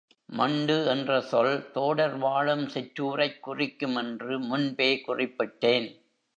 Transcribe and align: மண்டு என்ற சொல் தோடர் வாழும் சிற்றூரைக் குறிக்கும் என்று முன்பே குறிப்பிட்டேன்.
மண்டு 0.29 0.85
என்ற 0.87 1.21
சொல் 1.21 1.69
தோடர் 1.73 2.17
வாழும் 2.17 2.67
சிற்றூரைக் 2.67 3.39
குறிக்கும் 3.39 3.95
என்று 3.95 4.39
முன்பே 4.39 5.03
குறிப்பிட்டேன். 5.07 5.89